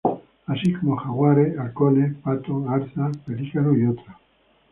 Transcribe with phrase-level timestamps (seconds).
[0.47, 4.15] Así como jaguares, halcones, patos, garzas, pelícanos y otros.